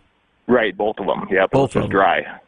[0.46, 1.28] Right, both of them.
[1.30, 1.50] Yep.
[1.50, 1.90] Both of them.
[1.90, 2.40] dry.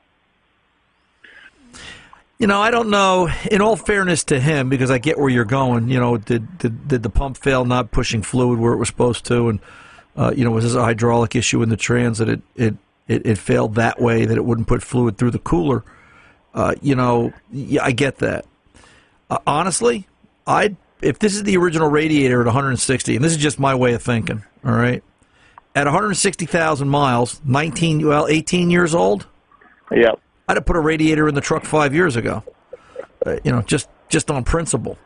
[2.38, 3.28] You know, I don't know.
[3.50, 5.88] In all fairness to him, because I get where you're going.
[5.88, 9.24] You know, did did, did the pump fail not pushing fluid where it was supposed
[9.26, 9.61] to, and
[10.16, 12.76] uh, you know, was this a hydraulic issue in the trans that it it,
[13.07, 15.85] it it failed that way that it wouldn't put fluid through the cooler?
[16.54, 18.44] Uh, you know, yeah, I get that.
[19.30, 20.07] Uh, honestly,
[20.46, 23.94] I if this is the original radiator at 160, and this is just my way
[23.94, 24.42] of thinking.
[24.64, 25.02] All right,
[25.74, 29.26] at 160,000 miles, 19 well 18 years old.
[29.90, 30.20] Yep.
[30.48, 32.42] I'd have put a radiator in the truck five years ago.
[33.24, 34.98] Uh, you know, just just on principle.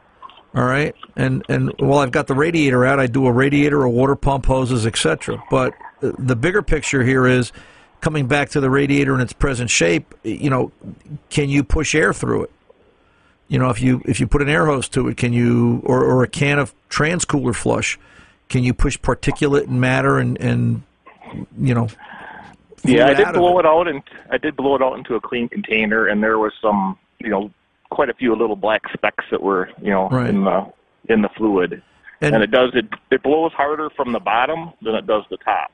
[0.54, 3.90] All right, and and while I've got the radiator out, I do a radiator, a
[3.90, 5.42] water pump, hoses, etc.
[5.50, 7.52] But uh, the bigger picture here is
[8.00, 10.14] coming back to the radiator in its present shape.
[10.24, 10.72] You know,
[11.30, 12.50] can you push air through it?
[13.48, 16.02] You know, if you if you put an air hose to it, can you or,
[16.02, 17.98] or a can of trans cooler flush,
[18.48, 20.82] can you push particulate matter and and
[21.58, 21.88] you know?
[22.84, 25.48] Yeah, I did blow it out, and I did blow it out into a clean
[25.48, 27.50] container, and there was some, you know,
[27.90, 30.28] quite a few little black specks that were, you know, Right.
[30.30, 30.66] in the
[31.08, 31.82] in the fluid.
[32.20, 35.36] And- And, it does it it blows harder from the bottom than it does the
[35.38, 35.70] top.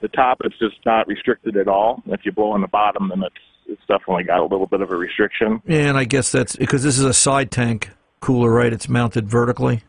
[0.00, 2.02] The top it's just not restricted at all.
[2.06, 3.34] If you blow on the bottom, then it's
[3.66, 5.60] it's definitely got a little bit of a restriction.
[5.66, 8.72] Yeah, and I guess that's because this is a side tank cooler, right?
[8.72, 9.82] It's mounted vertically,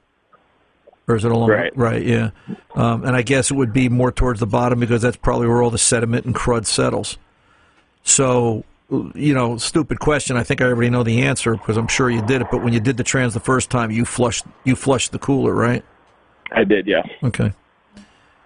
[1.09, 1.49] or is it along?
[1.49, 1.75] Right.
[1.75, 2.05] Right.
[2.05, 2.29] Yeah.
[2.75, 5.61] Um, and I guess it would be more towards the bottom because that's probably where
[5.61, 7.17] all the sediment and crud settles.
[8.03, 10.37] So, you know, stupid question.
[10.37, 12.47] I think I already know the answer because I'm sure you did it.
[12.51, 15.53] But when you did the trans the first time, you flushed you flushed the cooler,
[15.53, 15.83] right?
[16.51, 17.03] I did, yeah.
[17.23, 17.53] Okay.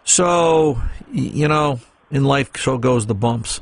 [0.04, 1.80] So, you know,
[2.12, 3.62] in life, so goes the bumps.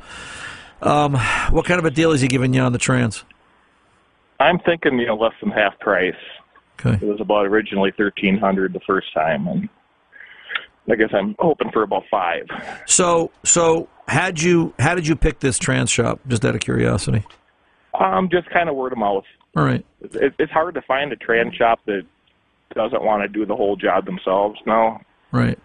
[0.82, 1.16] Um,
[1.52, 3.24] what kind of a deal is he giving you on the trans?
[4.40, 6.16] I'm thinking, you know, less than half price.
[6.84, 7.06] Okay.
[7.06, 9.70] It was about originally thirteen hundred the first time, and
[10.89, 12.48] I guess I'm hoping for about five.
[12.86, 16.20] So, so had you how did you pick this trans shop?
[16.28, 17.24] Just out of curiosity.
[18.00, 19.26] Um, just kind of word of mouth.
[19.56, 19.86] All right.
[20.02, 22.04] It, it's hard to find a trans shop that
[22.74, 25.02] doesn't want to do the whole job themselves now.
[25.32, 25.60] Right.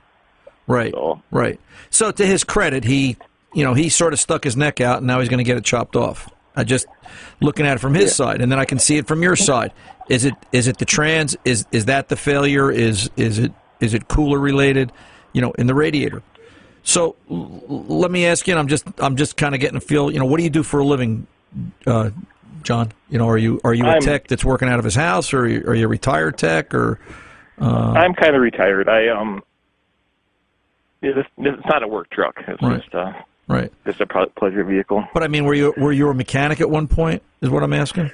[0.66, 0.92] Right.
[0.92, 1.60] So Right.
[1.90, 3.16] So to his credit, he
[3.54, 5.56] you know he sort of stuck his neck out, and now he's going to get
[5.56, 6.28] it chopped off.
[6.56, 6.86] I just
[7.40, 9.72] looking at it from his side, and then I can see it from your side.
[10.08, 11.36] Is it is it the trans?
[11.44, 12.70] Is is that the failure?
[12.70, 14.90] Is is it is it cooler related?
[15.32, 16.22] You know, in the radiator.
[16.82, 18.52] So l- let me ask you.
[18.54, 20.10] And I'm just I'm just kind of getting a feel.
[20.10, 21.26] You know, what do you do for a living,
[21.86, 22.10] uh,
[22.62, 22.92] John?
[23.10, 25.34] You know, are you are you a I'm- tech that's working out of his house,
[25.34, 26.98] or are you, are you a retired tech, or
[27.60, 28.88] Uh, I'm kind of retired.
[28.88, 29.42] I um,
[31.02, 32.36] it's, it's not a work truck.
[32.48, 32.80] It's Right.
[32.80, 33.12] just uh,
[33.48, 33.72] right.
[33.84, 35.06] just a pleasure vehicle.
[35.14, 37.22] But I mean, were you were you a mechanic at one point?
[37.40, 38.10] Is what I'm asking.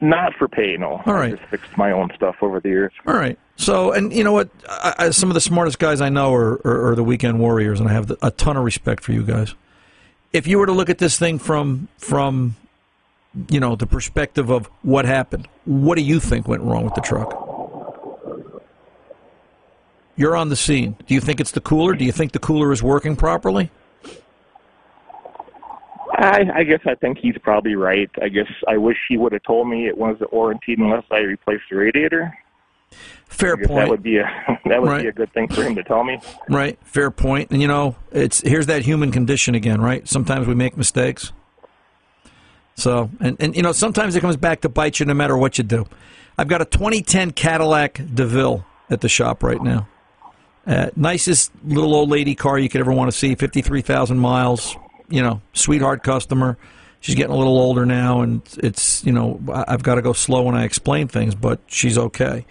[0.00, 1.02] Not for pay, no.
[1.04, 1.32] All right.
[1.32, 2.92] I just fixed my own stuff over the years.
[3.06, 3.36] All right.
[3.56, 4.48] So, and you know what?
[4.68, 7.80] I, I, some of the smartest guys I know are, are, are the weekend warriors,
[7.80, 9.54] and I have the, a ton of respect for you guys.
[10.32, 12.54] If you were to look at this thing from from,
[13.50, 17.00] you know, the perspective of what happened, what do you think went wrong with the
[17.00, 17.46] truck?
[20.14, 20.96] You're on the scene.
[21.06, 21.94] Do you think it's the cooler?
[21.94, 23.70] Do you think the cooler is working properly?
[26.18, 28.10] I, I guess I think he's probably right.
[28.20, 31.62] I guess I wish he would have told me it wasn't warranted unless I replaced
[31.70, 32.36] the radiator.
[33.28, 33.68] Fair point.
[33.78, 34.24] That would be a
[34.66, 35.02] that would Right.
[35.02, 36.18] be a good thing for him to tell me.
[36.48, 37.50] Right, fair point.
[37.50, 40.08] And you know, it's here's that human condition again, right?
[40.08, 41.32] Sometimes we make mistakes.
[42.74, 45.58] So, and and you know, sometimes it comes back to bite you no matter what
[45.58, 45.86] you do.
[46.36, 49.88] I've got a 2010 Cadillac DeVille at the shop right now.
[50.66, 53.34] Uh, nicest little old lady car you could ever want to see.
[53.34, 54.76] 53,000 miles.
[55.08, 56.58] You know, sweetheart customer.
[57.00, 60.42] She's getting a little older now, and it's you know I've got to go slow
[60.42, 62.44] when I explain things, but she's okay.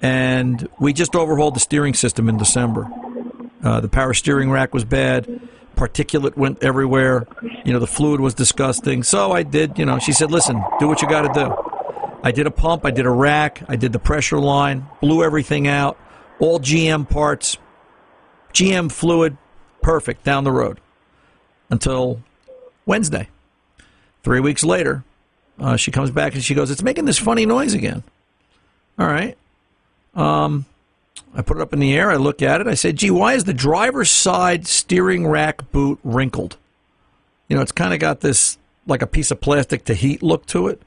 [0.00, 2.90] And we just overhauled the steering system in December.
[3.62, 5.40] Uh, the power steering rack was bad.
[5.76, 7.26] Particulate went everywhere.
[7.64, 9.02] You know, the fluid was disgusting.
[9.02, 11.54] So I did, you know, she said, listen, do what you got to do.
[12.22, 15.68] I did a pump, I did a rack, I did the pressure line, blew everything
[15.68, 15.98] out,
[16.40, 17.56] all GM parts,
[18.52, 19.36] GM fluid,
[19.82, 20.80] perfect, down the road.
[21.70, 22.20] Until
[22.84, 23.28] Wednesday.
[24.22, 25.04] Three weeks later,
[25.58, 28.02] uh, she comes back and she goes, it's making this funny noise again.
[28.98, 29.36] All right.
[30.14, 30.64] Um,
[31.34, 32.10] I put it up in the air.
[32.10, 32.66] I look at it.
[32.66, 36.56] I said, "Gee, why is the driver's side steering rack boot wrinkled?
[37.48, 40.46] You know, it's kind of got this like a piece of plastic to heat look
[40.46, 40.80] to it."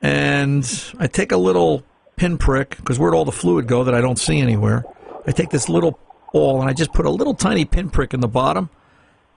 [0.00, 0.64] And
[0.98, 1.82] I take a little
[2.16, 4.84] pinprick because where'd all the fluid go that I don't see anywhere?
[5.26, 5.98] I take this little
[6.32, 8.70] ball and I just put a little tiny pinprick in the bottom,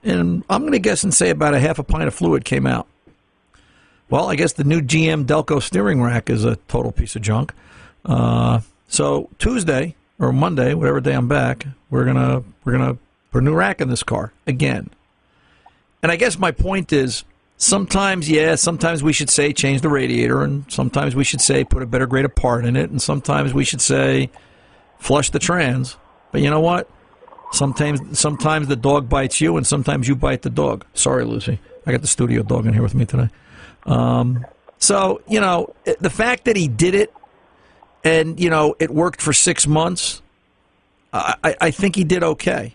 [0.02, 2.66] and I'm going to guess and say about a half a pint of fluid came
[2.66, 2.86] out.
[4.08, 7.54] Well, I guess the new GM Delco steering rack is a total piece of junk.
[8.04, 12.98] Uh, so Tuesday or Monday, whatever day I'm back, we're gonna we're gonna
[13.30, 14.90] put a new rack in this car again.
[16.02, 17.24] And I guess my point is,
[17.56, 21.82] sometimes yeah, sometimes we should say change the radiator, and sometimes we should say put
[21.82, 24.30] a better grade of part in it, and sometimes we should say
[24.98, 25.96] flush the trans.
[26.32, 26.88] But you know what?
[27.52, 30.84] Sometimes sometimes the dog bites you, and sometimes you bite the dog.
[30.94, 31.58] Sorry, Lucy.
[31.86, 33.28] I got the studio dog in here with me today.
[33.86, 34.46] Um,
[34.78, 37.12] so you know the fact that he did it
[38.04, 40.22] and you know it worked for six months.
[41.12, 42.74] I, I- think he did okay.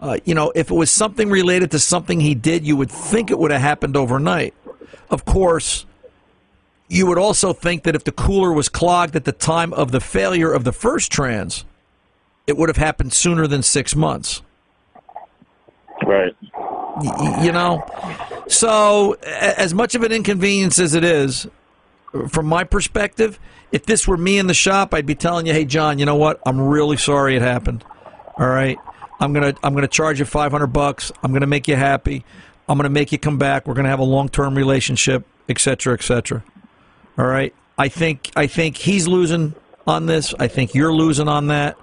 [0.00, 3.30] Uh, you know, if it was something related to something he did, you would think
[3.30, 4.54] it would have happened overnight.
[5.10, 5.84] Of course,
[6.88, 10.00] you would also think that if the cooler was clogged at the time of the
[10.00, 11.64] failure of the first trans,
[12.46, 14.42] it would have happened sooner than six months.
[16.04, 16.34] Right.
[16.56, 17.84] Y- you know,
[18.48, 21.46] so as much of an inconvenience as it is,
[22.28, 23.38] from my perspective,
[23.70, 26.16] if this were me in the shop, I'd be telling you, "Hey, John, you know
[26.16, 26.40] what?
[26.44, 27.84] I'm really sorry it happened.
[28.36, 28.78] All right,
[29.20, 31.10] I'm gonna I'm gonna charge you 500 bucks.
[31.22, 32.24] I'm gonna make you happy.
[32.68, 33.66] I'm gonna make you come back.
[33.66, 36.42] We're gonna have a long term relationship, etc., etc.
[37.16, 37.54] All right.
[37.78, 39.54] I think I think he's losing
[39.86, 40.34] on this.
[40.38, 41.76] I think you're losing on that.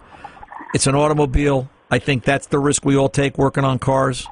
[0.73, 1.69] It's an automobile.
[1.91, 4.27] I think that's the risk we all take working on cars.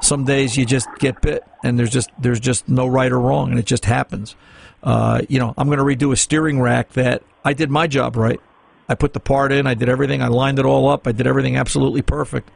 [0.00, 3.50] Some days you just get bit, and there's just there's just no right or wrong,
[3.50, 4.36] and it just happens.
[4.82, 8.16] Uh, you know, I'm going to redo a steering rack that I did my job
[8.16, 8.40] right.
[8.88, 11.26] I put the part in, I did everything, I lined it all up, I did
[11.26, 12.50] everything absolutely perfect,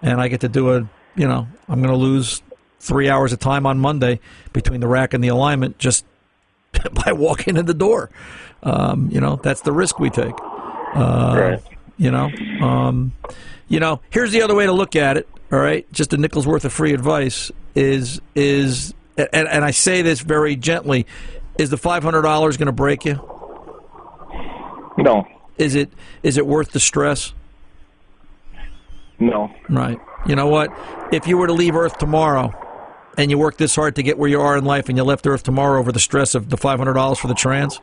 [0.00, 0.88] and I get to do a.
[1.14, 2.42] You know, I'm going to lose
[2.80, 4.18] three hours of time on Monday
[4.52, 6.04] between the rack and the alignment just
[7.04, 8.10] by walking in the door.
[8.62, 10.34] Um, you know, that's the risk we take.
[10.94, 11.62] Uh, Right.
[11.98, 13.12] You know, um,
[13.68, 14.00] you know.
[14.10, 15.28] Here's the other way to look at it.
[15.52, 20.02] All right, just a nickel's worth of free advice is is, and, and I say
[20.02, 21.06] this very gently.
[21.58, 23.20] Is the five hundred dollars going to break you?
[24.96, 25.26] No.
[25.58, 27.34] Is it is it worth the stress?
[29.18, 29.54] No.
[29.68, 30.00] Right.
[30.26, 30.70] You know what?
[31.12, 32.52] If you were to leave Earth tomorrow,
[33.18, 35.26] and you worked this hard to get where you are in life, and you left
[35.26, 37.80] Earth tomorrow over the stress of the five hundred dollars for the trans,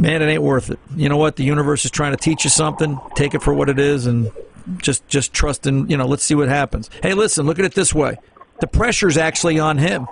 [0.00, 0.78] man, it ain't worth it.
[0.96, 1.36] You know what?
[1.36, 2.98] The universe is trying to teach you something.
[3.14, 4.30] Take it for what it is, and
[4.78, 5.88] just just trust in.
[5.88, 6.88] You know, let's see what happens.
[7.02, 8.18] Hey, listen, look at it this way:
[8.60, 10.06] the pressure's actually on him.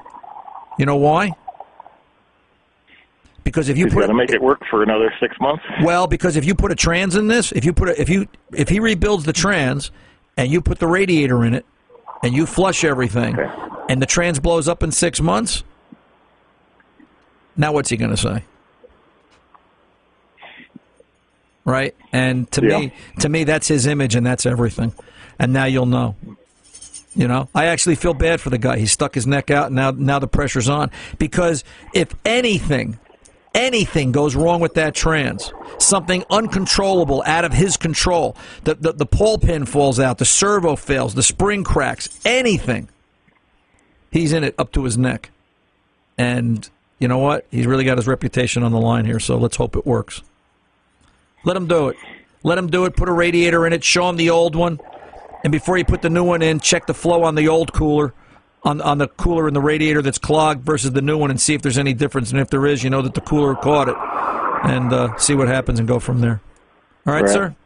[0.78, 1.32] You know why?
[3.44, 5.64] Because if you He's put to make it work for another six months.
[5.82, 8.28] well, because if you put a trans in this, if you put a, if you
[8.52, 9.90] if he rebuilds the trans
[10.36, 11.64] and you put the radiator in it
[12.22, 13.50] and you flush everything Okay.
[13.88, 15.64] and the trans blows up in 6 months,
[17.56, 18.44] now what's he going to say?
[21.68, 21.94] Right?
[22.12, 22.78] And to Yeah.
[22.78, 24.92] me, to me, that's his image, and that's everything.
[25.38, 26.16] And now you'll know.
[27.14, 28.78] You know, I actually feel bad for the guy.
[28.78, 30.90] He stuck his neck out, and now now the pressure's on.
[31.18, 32.98] Because if anything,
[33.54, 39.06] anything goes wrong with that trans, something uncontrollable, out of his control, the the, the
[39.06, 42.88] pole pin falls out, the servo fails, the spring cracks, anything,
[44.12, 45.30] he's in it up to his neck.
[46.16, 46.68] And
[47.00, 47.46] you know what?
[47.50, 49.18] He's really got his reputation on the line here.
[49.20, 50.22] So let's hope it works.
[51.48, 51.96] Let him do it.
[52.42, 52.94] Let him do it.
[52.94, 53.82] Put a radiator in it.
[53.82, 54.78] Show him the old one.
[55.42, 58.12] And before you put the new one in, check the flow on the old cooler,
[58.64, 61.54] on on the cooler in the radiator that's clogged versus the new one, and see
[61.54, 62.32] if there's any difference.
[62.32, 63.96] And if there is, you know that the cooler caught it,
[64.70, 66.42] and uh, see what happens and go from there.
[67.06, 67.30] All right, Right.
[67.30, 67.56] sir.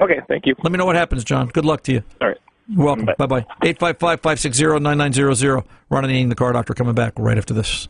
[0.00, 0.54] Okay, thank you.
[0.62, 1.48] Let me know what happens, John.
[1.48, 2.04] Good luck to you.
[2.20, 2.36] All right.
[2.68, 3.06] You're welcome.
[3.18, 3.46] Bye bye.
[3.64, 5.64] 855 560 9900.
[5.90, 7.88] Ron Ananian, the car doctor, coming back right after this.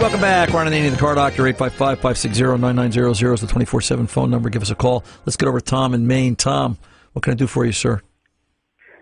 [0.00, 0.48] Welcome back.
[0.54, 4.48] Ron Ananian, the car doctor, 855 560 9900 is the 24 7 phone number.
[4.48, 5.04] Give us a call.
[5.26, 6.36] Let's get over to Tom in Maine.
[6.36, 6.78] Tom,
[7.12, 8.00] what can I do for you, sir?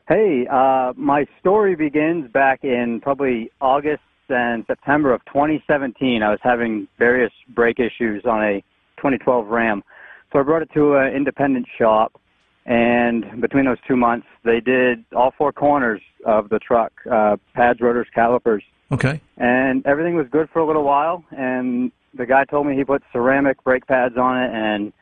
[0.09, 6.21] Hey, uh, my story begins back in probably August and September of 2017.
[6.25, 8.61] I was having various brake issues on a
[8.97, 9.85] 2012 Ram.
[10.33, 12.21] So I brought it to an independent shop,
[12.67, 17.81] and between those two months, they did all four corners of the truck uh, pads,
[17.81, 18.65] rotors, calipers.
[18.91, 19.21] Okay.
[19.37, 23.03] And everything was good for a little while, and the guy told me he put
[23.13, 24.93] ceramic brake pads on it and,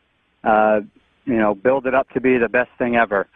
[0.45, 0.81] uh,
[1.25, 3.29] you know, build it up to be the best thing ever.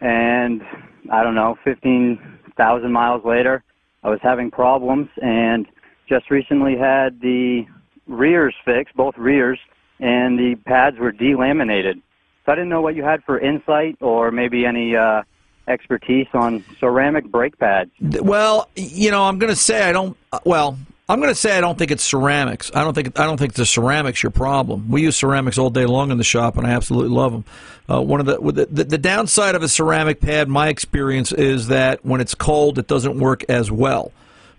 [0.00, 0.62] And
[1.10, 3.62] I don't know, 15,000 miles later,
[4.02, 5.66] I was having problems and
[6.08, 7.66] just recently had the
[8.06, 9.58] rears fixed, both rears,
[10.00, 12.00] and the pads were delaminated.
[12.46, 15.22] So I didn't know what you had for insight or maybe any uh,
[15.68, 17.90] expertise on ceramic brake pads.
[18.00, 20.16] Well, you know, I'm going to say I don't.
[20.32, 20.78] uh, Well,
[21.08, 22.70] I'm going to say I don't think it's ceramics.
[22.74, 24.90] I don't think I don't think the ceramics your problem.
[24.90, 27.44] We use ceramics all day long in the shop, and I absolutely love them.
[27.90, 32.04] Uh, one of the, the the downside of a ceramic pad, my experience is that
[32.04, 34.12] when it's cold, it doesn't work as well.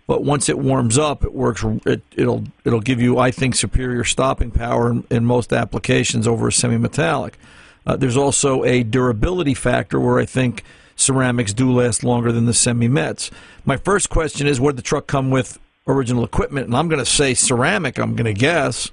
[0.08, 1.64] But once it warms up, it works.
[1.86, 6.48] It, it'll it'll give you, I think, superior stopping power in, in most applications over
[6.48, 7.38] a semi-metallic.
[7.86, 10.64] Uh, there's also a durability factor where I think
[11.00, 13.32] ceramics do last longer than the semi-mets.
[13.66, 15.58] My first question is, what did the truck come with
[15.88, 16.68] original equipment?
[16.68, 17.98] And I'm going to say ceramic.
[17.98, 18.92] I'm going to guess.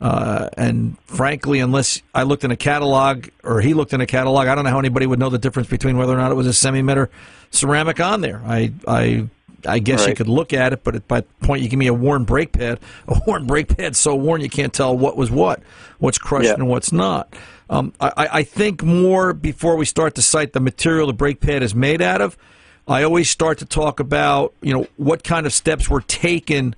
[0.00, 4.46] Uh, and frankly, unless I looked in a catalog or he looked in a catalog,
[4.46, 6.46] I don't know how anybody would know the difference between whether or not it was
[6.46, 7.10] a semi-met or
[7.50, 8.42] ceramic on there.
[8.44, 9.28] I I
[9.66, 11.86] I guess you could look at it, but at by the point you give me
[11.86, 15.30] a worn brake pad, a worn brake pad so worn you can't tell what was
[15.30, 15.62] what,
[15.98, 16.54] what's crushed Yeah.
[16.54, 17.32] and what's not.
[17.68, 21.62] Um, I, I think more before we start to cite the material the brake pad
[21.62, 22.36] is made out of.
[22.88, 26.76] I always start to talk about you know what kind of steps were taken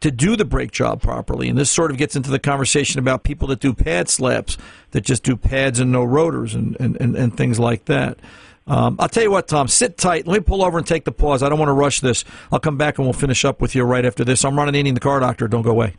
[0.00, 3.22] to do the brake job properly, and this sort of gets into the conversation about
[3.22, 4.58] people that do pad slaps
[4.90, 8.18] that just do pads and no rotors and and, and, and things like that.
[8.66, 10.26] Um, I'll tell you what, Tom, sit tight.
[10.26, 11.42] Let me pull over and take the pause.
[11.42, 12.24] I don't want to rush this.
[12.50, 14.44] I'll come back and we'll finish up with you right after this.
[14.44, 15.46] I'm Ron Ananian the car doctor.
[15.46, 15.94] Don't go away.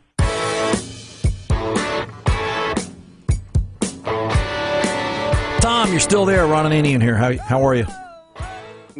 [5.88, 6.46] Tom, you're still there.
[6.46, 7.14] Ron and Ananian here.
[7.14, 7.86] How, how are you?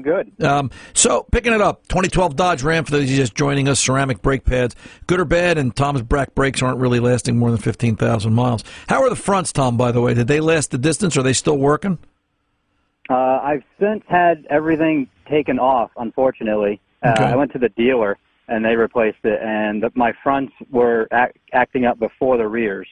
[0.01, 0.42] Good.
[0.42, 3.79] Um, so, picking it up, 2012 Dodge Ram for those of you just joining us,
[3.79, 4.74] ceramic brake pads,
[5.07, 8.64] good or bad, and Tom's Brack brakes aren't really lasting more than 15,000 miles.
[8.88, 10.14] How are the fronts, Tom, by the way?
[10.14, 11.16] Did they last the distance?
[11.18, 11.98] Are they still working?
[13.11, 16.81] Uh, I've since had everything taken off, unfortunately.
[17.03, 17.24] Uh, Okay.
[17.24, 21.85] I went to the dealer and they replaced it, and my fronts were act, acting
[21.85, 22.88] up before the rears.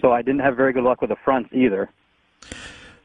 [0.00, 1.88] So I didn't have very good luck with the fronts either.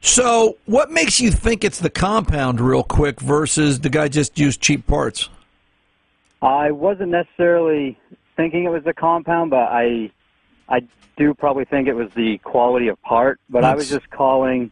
[0.00, 4.60] So, what makes you think it's the compound, real quick, versus the guy just used
[4.60, 5.28] cheap parts?
[6.40, 7.98] I wasn't necessarily
[8.36, 10.10] thinking it was the compound, but I
[10.68, 10.80] I
[11.16, 13.40] do probably think it was the quality of part.
[13.50, 14.70] But I was just calling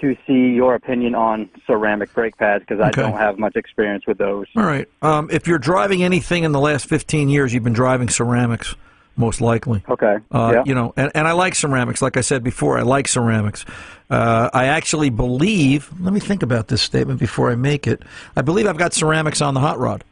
[0.00, 3.02] to see your opinion on ceramic brake pads because I Okay.
[3.02, 4.46] don't have much experience with those.
[4.56, 4.88] All right.
[5.02, 8.74] Um, if you're driving anything in the last 15 years, you've been driving ceramics,
[9.18, 9.82] most likely.
[9.88, 10.16] Okay.
[10.30, 10.62] Uh, yeah.
[10.64, 12.00] You know, and, and I like ceramics.
[12.00, 13.64] Like I said before, I like ceramics.
[14.08, 15.90] Uh, I actually believe.
[16.00, 18.02] Let me think about this statement before I make it.
[18.36, 20.04] I believe I've got ceramics on the hot rod.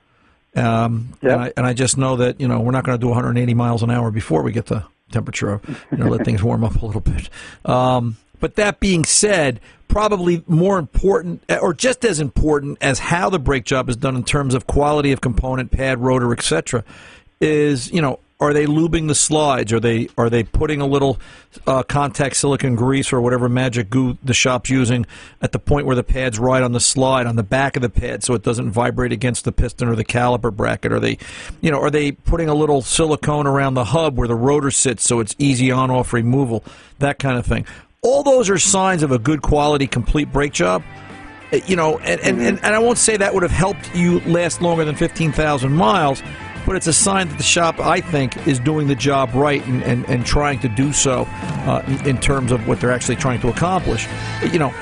[0.54, 1.32] Um, Yeah.
[1.34, 3.54] and, I, and I just know that you know we're not going to do 180
[3.54, 5.68] miles an hour before we get the temperature up.
[5.92, 7.28] You know, let things warm up a little bit.
[7.64, 13.38] Um, but that being said, probably more important, or just as important as how the
[13.38, 16.84] brake job is done in terms of quality of component, pad, rotor, etc.,
[17.40, 19.72] is you know are they lubing the slides?
[19.72, 21.18] Are they are they putting a little
[21.66, 25.06] uh, contact silicone grease or whatever magic goo the shop's using
[25.40, 27.88] at the point where the pads ride on the slide on the back of the
[27.88, 30.92] pad so it doesn't vibrate against the piston or the caliper bracket?
[30.92, 31.16] Are they,
[31.62, 35.02] you know, are they putting a little silicone around the hub where the rotor sits
[35.02, 36.62] so it's easy on off removal?
[36.98, 37.64] That kind of thing.
[38.02, 40.82] All those are signs of a good quality complete brake job.
[41.52, 44.60] Uh, You know, and, and, and I won't say that would have helped you last
[44.60, 46.22] longer than 15,000 miles,
[46.66, 49.82] but it's a sign that the shop, I think, is doing the job right and,
[49.84, 53.40] and, and trying to do so uh, in, in terms of what they're actually trying
[53.40, 54.06] to accomplish.
[54.52, 54.74] You know,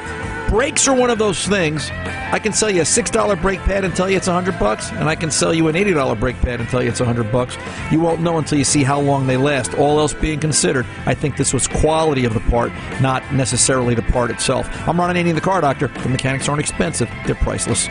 [0.48, 1.90] brakes are one of those things.
[1.90, 4.58] I can sell you a six dollar brake pad and tell you it's a hundred
[4.58, 7.00] bucks, and I can sell you an eighty dollar brake pad and tell you it's
[7.00, 7.56] a hundred bucks.
[7.92, 9.74] You won't know until you see how long they last.
[9.74, 14.02] All else being considered, I think this was quality of the part, not necessarily the
[14.02, 14.68] part itself.
[14.88, 15.88] I'm Ron Ananian, the car doctor.
[15.88, 17.88] The mechanics aren't expensive; they're priceless.